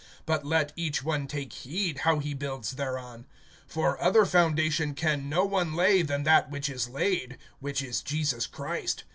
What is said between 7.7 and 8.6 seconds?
is Jesus